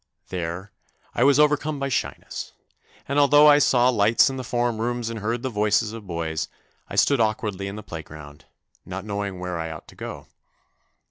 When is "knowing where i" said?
9.05-9.69